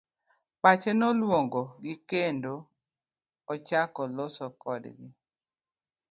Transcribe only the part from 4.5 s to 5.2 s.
kodgi.